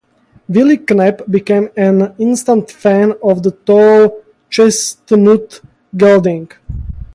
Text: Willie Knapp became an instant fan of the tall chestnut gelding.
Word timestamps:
Willie 0.49 0.79
Knapp 0.83 1.27
became 1.29 1.69
an 1.77 2.15
instant 2.17 2.71
fan 2.71 3.13
of 3.23 3.43
the 3.43 3.51
tall 3.51 4.23
chestnut 4.49 5.61
gelding. 5.95 6.49